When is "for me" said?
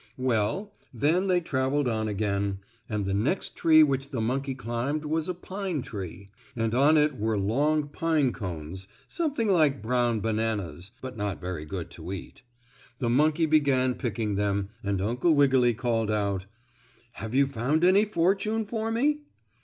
18.65-19.19